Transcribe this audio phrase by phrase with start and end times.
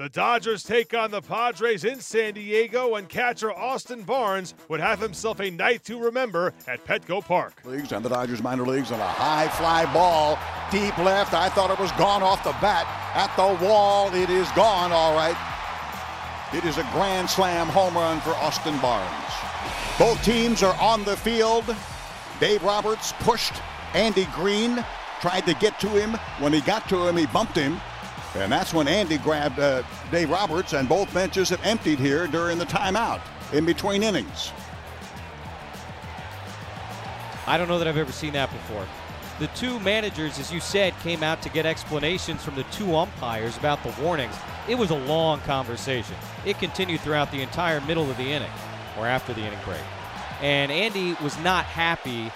[0.00, 4.98] The Dodgers take on the Padres in San Diego, and catcher Austin Barnes would have
[4.98, 7.60] himself a night to remember at Petco Park.
[7.66, 10.38] Leagues and the Dodgers minor leagues on a high fly ball
[10.70, 11.34] deep left.
[11.34, 12.86] I thought it was gone off the bat.
[13.14, 15.36] At the wall, it is gone, all right.
[16.54, 19.34] It is a grand slam home run for Austin Barnes.
[19.98, 21.76] Both teams are on the field.
[22.40, 23.52] Dave Roberts pushed
[23.92, 24.82] Andy Green,
[25.20, 26.14] tried to get to him.
[26.38, 27.78] When he got to him, he bumped him.
[28.36, 32.58] And that's when Andy grabbed uh, Dave Roberts, and both benches have emptied here during
[32.58, 33.20] the timeout
[33.52, 34.52] in between innings.
[37.46, 38.86] I don't know that I've ever seen that before.
[39.40, 43.56] The two managers, as you said, came out to get explanations from the two umpires
[43.56, 44.34] about the warnings.
[44.68, 46.14] It was a long conversation.
[46.44, 48.50] It continued throughout the entire middle of the inning,
[48.98, 49.80] or after the inning break.
[50.42, 52.30] And Andy was not happy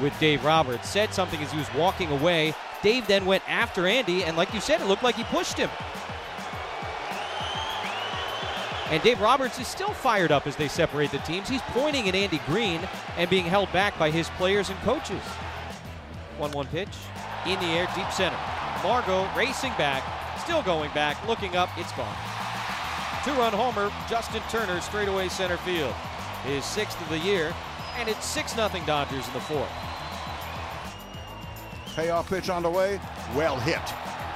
[0.00, 0.88] with Dave Roberts.
[0.88, 2.54] Said something as he was walking away.
[2.82, 5.70] Dave then went after Andy, and like you said, it looked like he pushed him.
[8.90, 11.48] And Dave Roberts is still fired up as they separate the teams.
[11.48, 12.80] He's pointing at Andy Green
[13.16, 15.22] and being held back by his players and coaches.
[16.38, 16.88] 1 1 pitch
[17.46, 18.38] in the air, deep center.
[18.82, 20.02] Margot racing back,
[20.40, 22.16] still going back, looking up, it's gone.
[23.24, 25.94] Two run homer, Justin Turner, straightaway center field.
[26.44, 27.54] His sixth of the year,
[27.98, 29.89] and it's 6 0 Dodgers in the fourth.
[32.00, 32.98] Payoff pitch on the way.
[33.36, 33.78] Well hit.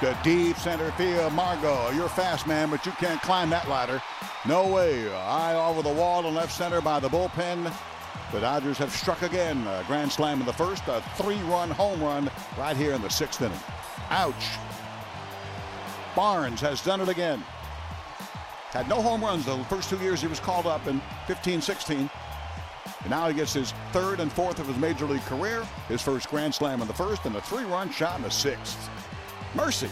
[0.01, 1.33] To deep center field.
[1.33, 3.99] Margot, you're fast, man, but you can't climb that ladder.
[4.47, 5.11] No way.
[5.11, 7.73] Eye over the wall and left center by the bullpen.
[8.31, 9.65] The Dodgers have struck again.
[9.65, 13.09] A grand slam in the first, a three run home run right here in the
[13.09, 13.57] sixth inning.
[14.11, 14.45] Ouch.
[16.15, 17.43] Barnes has done it again.
[18.69, 22.11] Had no home runs the first two years he was called up in 15 16.
[23.05, 26.27] And now he gets his third and fourth of his major league career, his first
[26.27, 28.89] grand slam in the first, and a three run shot in the sixth.
[29.53, 29.89] Mercy.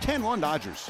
[0.00, 0.88] 10 1 Dodgers.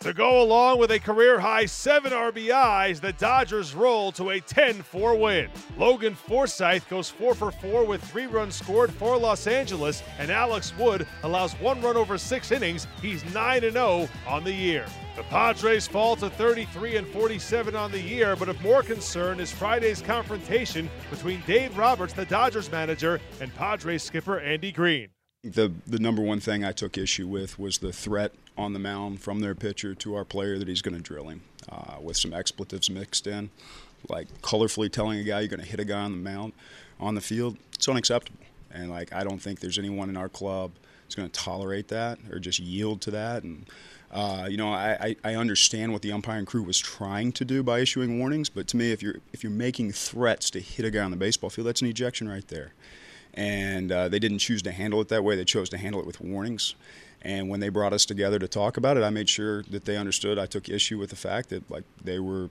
[0.00, 4.80] To go along with a career high seven RBIs, the Dodgers roll to a 10
[4.80, 5.50] 4 win.
[5.76, 10.72] Logan Forsythe goes 4 for 4 with three runs scored for Los Angeles, and Alex
[10.78, 12.86] Wood allows one run over six innings.
[13.02, 14.86] He's 9 0 on the year.
[15.16, 19.52] The Padres fall to 33 and 47 on the year, but of more concern is
[19.52, 25.10] Friday's confrontation between Dave Roberts, the Dodgers manager, and Padres skipper Andy Green.
[25.42, 29.22] The the number one thing I took issue with was the threat on the mound
[29.22, 31.40] from their pitcher to our player that he's going to drill him,
[31.70, 33.48] uh, with some expletives mixed in,
[34.10, 36.52] like colorfully telling a guy you're going to hit a guy on the mound,
[36.98, 37.56] on the field.
[37.72, 40.72] It's unacceptable, and like I don't think there's anyone in our club
[41.04, 43.42] that's going to tolerate that or just yield to that.
[43.42, 43.64] And
[44.12, 47.78] uh, you know, I, I understand what the umpiring crew was trying to do by
[47.78, 51.02] issuing warnings, but to me, if you're if you're making threats to hit a guy
[51.02, 52.74] on the baseball field, that's an ejection right there
[53.34, 55.36] and uh, they didn't choose to handle it that way.
[55.36, 56.74] They chose to handle it with warnings.
[57.22, 59.96] And when they brought us together to talk about it, I made sure that they
[59.96, 60.38] understood.
[60.38, 62.48] I took issue with the fact that like they were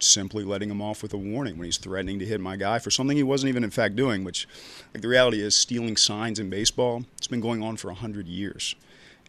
[0.00, 2.90] simply letting him off with a warning when he's threatening to hit my guy for
[2.90, 4.24] something he wasn't even in fact doing.
[4.24, 4.48] Which,
[4.92, 8.74] like the reality is, stealing signs in baseball it's been going on for hundred years,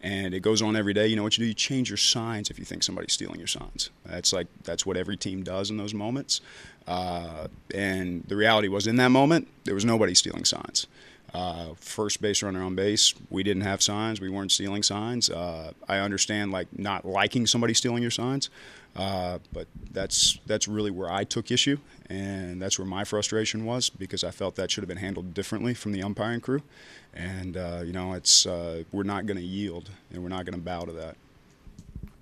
[0.02, 1.06] and it goes on every day.
[1.06, 1.48] You know what you do?
[1.48, 3.90] You change your signs if you think somebody's stealing your signs.
[4.04, 6.40] That's like that's what every team does in those moments.
[6.86, 10.86] Uh, and the reality was, in that moment, there was nobody stealing signs.
[11.32, 14.20] Uh, first base runner on base, we didn't have signs.
[14.20, 15.30] We weren't stealing signs.
[15.30, 18.50] Uh, I understand like not liking somebody stealing your signs,
[18.96, 21.78] uh, but that's that's really where I took issue,
[22.08, 25.74] and that's where my frustration was because I felt that should have been handled differently
[25.74, 26.62] from the umpiring crew,
[27.14, 30.54] and uh, you know it's uh, we're not going to yield and we're not going
[30.54, 31.16] to bow to that.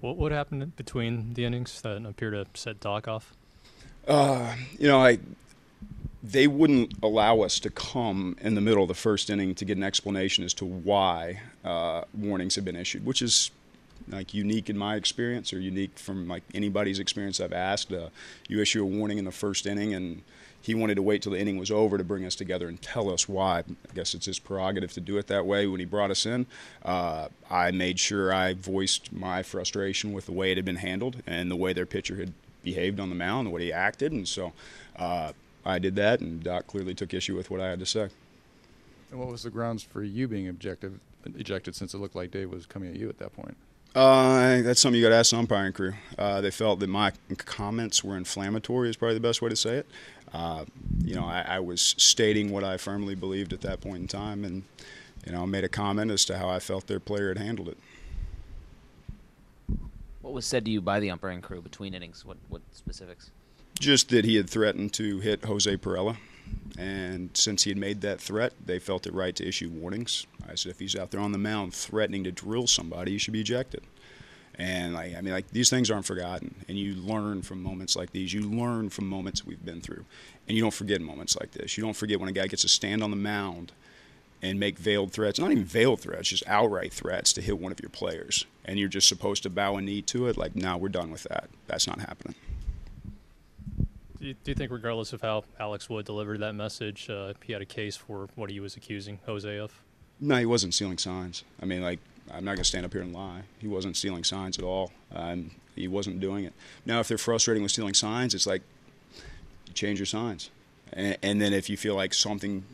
[0.00, 3.32] What what happened between the innings that appear to set Doc off?
[4.06, 5.18] Uh, you know, I
[6.22, 9.76] they wouldn't allow us to come in the middle of the first inning to get
[9.76, 13.50] an explanation as to why uh, warnings have been issued, which is
[14.08, 17.92] like unique in my experience or unique from like anybody's experience I've asked.
[17.92, 18.08] Uh,
[18.48, 20.22] you issue a warning in the first inning, and
[20.60, 23.12] he wanted to wait till the inning was over to bring us together and tell
[23.12, 23.60] us why.
[23.60, 25.66] I guess it's his prerogative to do it that way.
[25.66, 26.46] When he brought us in,
[26.84, 31.22] uh, I made sure I voiced my frustration with the way it had been handled
[31.26, 34.26] and the way their pitcher had behaved on the mound, the way he acted, and
[34.26, 34.52] so
[34.96, 35.32] uh,
[35.64, 38.08] I did that, and Doc clearly took issue with what I had to say.
[39.10, 40.98] And what was the grounds for you being objective,
[41.36, 43.56] ejected since it looked like Dave was coming at you at that point?
[43.94, 45.94] Uh, that's something you got to ask the umpiring crew.
[46.18, 49.76] Uh, they felt that my comments were inflammatory, is probably the best way to say
[49.76, 49.86] it.
[50.32, 50.64] Uh,
[51.02, 54.44] you know, I, I, was stating what I firmly believed at that point in time,
[54.44, 54.62] and
[55.24, 57.78] you know, made a comment as to how I felt their player had handled it.
[60.20, 62.26] What was said to you by the umpiring crew between innings?
[62.26, 63.30] What what specifics?
[63.80, 66.18] Just that he had threatened to hit Jose Pirela,
[66.78, 70.26] and since he had made that threat, they felt it right to issue warnings.
[70.48, 73.32] I said, if he's out there on the mound threatening to drill somebody, he should
[73.32, 73.82] be ejected.
[74.54, 78.10] And like, I mean, like these things aren't forgotten, and you learn from moments like
[78.10, 78.32] these.
[78.32, 80.04] You learn from moments we've been through,
[80.46, 81.76] and you don't forget moments like this.
[81.78, 83.72] You don't forget when a guy gets to stand on the mound
[84.42, 87.80] and make veiled threats, not even veiled threats, just outright threats to hit one of
[87.80, 90.36] your players, and you're just supposed to bow a knee to it.
[90.36, 91.48] Like, now nah, we're done with that.
[91.66, 92.34] That's not happening.
[94.20, 97.66] Do you, think, regardless of how Alex Wood delivered that message, uh, he had a
[97.66, 99.80] case for what he was accusing Jose of?
[100.18, 101.44] No, he wasn't stealing signs.
[101.62, 103.42] I mean, like, I'm not going to stand up here and lie.
[103.58, 104.90] He wasn't stealing signs at all.
[105.76, 106.52] He wasn't doing it.
[106.84, 108.62] Now, if they're frustrating with stealing signs, it's like,
[109.68, 110.50] you change your signs.
[110.92, 112.64] And, and then if you feel like something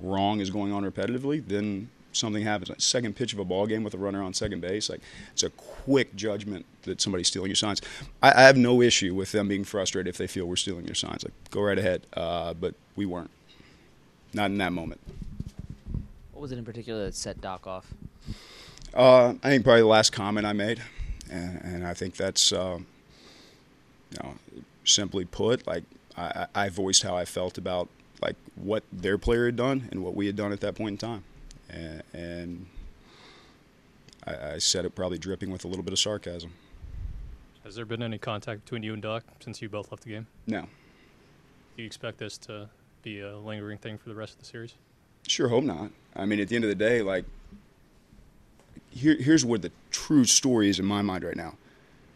[0.00, 2.70] wrong is going on repetitively, then something happens.
[2.70, 5.00] Like second pitch of a ball game with a runner on second base, like
[5.32, 7.80] it's a quick judgment that somebody's stealing your signs.
[8.22, 10.94] I, I have no issue with them being frustrated if they feel we're stealing your
[10.94, 11.24] signs.
[11.24, 13.30] Like go right ahead, uh, but we weren't.
[14.34, 15.00] Not in that moment.
[16.32, 17.86] What was it in particular that set Doc off?
[18.94, 20.82] Uh, I think probably the last comment I made,
[21.30, 22.78] and, and I think that's, uh,
[24.10, 24.34] you know,
[24.84, 25.84] simply put, like
[26.16, 27.88] I, I voiced how I felt about
[28.20, 30.98] like what their player had done and what we had done at that point in
[30.98, 31.24] time
[31.68, 32.66] and, and
[34.26, 36.52] I, I, said it probably dripping with a little bit of sarcasm.
[37.64, 40.26] Has there been any contact between you and Doc since you both left the game?
[40.46, 40.62] No.
[40.62, 42.68] Do you expect this to
[43.02, 44.74] be a lingering thing for the rest of the series?
[45.26, 45.90] Sure, hope not.
[46.16, 47.24] I mean, at the end of the day, like,
[48.90, 51.54] here, here's where the true story is in my mind right now.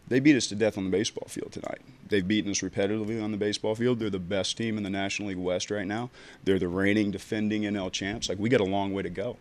[0.09, 1.81] They beat us to death on the baseball field tonight.
[2.09, 3.99] They've beaten us repetitively on the baseball field.
[3.99, 6.11] They're the best team in the National League West right now.
[6.45, 8.29] They're the reigning, defending NL champs.
[8.29, 9.37] Like we got a long way to go.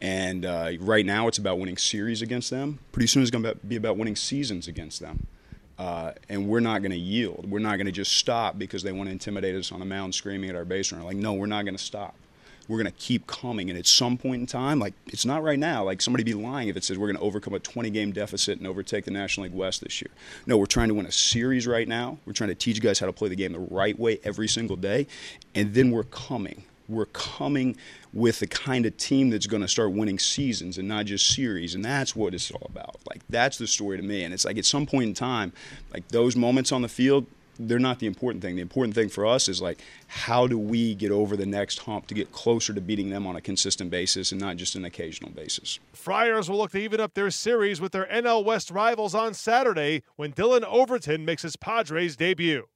[0.00, 2.80] And uh, right now, it's about winning series against them.
[2.90, 5.26] Pretty soon, it's going to be about winning seasons against them.
[5.78, 7.48] Uh, and we're not going to yield.
[7.48, 10.14] We're not going to just stop because they want to intimidate us on the mound,
[10.14, 11.04] screaming at our base runner.
[11.04, 12.16] Like, no, we're not going to stop
[12.68, 13.70] we're going to keep coming.
[13.70, 16.68] And at some point in time, like it's not right now, like somebody be lying
[16.68, 19.44] if it says we're going to overcome a 20 game deficit and overtake the National
[19.44, 20.10] League West this year.
[20.46, 22.18] No, we're trying to win a series right now.
[22.26, 24.76] We're trying to teach guys how to play the game the right way every single
[24.76, 25.06] day.
[25.54, 26.64] And then we're coming.
[26.88, 27.76] We're coming
[28.12, 31.74] with the kind of team that's going to start winning seasons and not just series.
[31.74, 32.96] And that's what it's all about.
[33.08, 34.24] Like, that's the story to me.
[34.24, 35.52] And it's like at some point in time,
[35.92, 37.26] like those moments on the field,
[37.58, 38.56] they're not the important thing.
[38.56, 42.06] The important thing for us is like how do we get over the next hump
[42.08, 45.30] to get closer to beating them on a consistent basis and not just an occasional
[45.30, 45.78] basis.
[45.92, 50.02] Friars will look to even up their series with their NL West rivals on Saturday
[50.16, 52.66] when Dillon Overton makes his Padres debut.